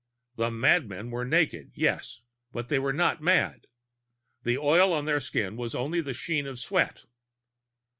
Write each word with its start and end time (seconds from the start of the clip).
The 0.35 0.49
madmen 0.49 1.11
were 1.11 1.25
naked, 1.25 1.73
yes, 1.75 2.21
but 2.51 2.69
they 2.69 2.79
were 2.79 2.91
not 2.91 3.21
mad. 3.21 3.67
The 4.41 4.57
oil 4.57 4.93
on 4.93 5.05
their 5.05 5.19
skins 5.19 5.57
was 5.59 5.75
only 5.75 6.01
the 6.01 6.15
sheen 6.15 6.47
of 6.47 6.57
sweat. 6.57 7.03